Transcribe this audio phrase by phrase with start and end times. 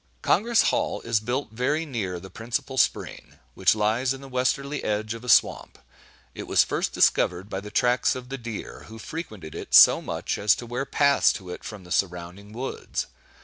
[0.23, 5.13] Congress Hall is built very near the principal Spring, which lies in the westerly edge
[5.13, 5.77] of a swamp.
[6.33, 10.39] It was first discovered by the tracks of the deer, who frequented it so much
[10.39, 13.05] as to wear paths to it from the surrounding woods.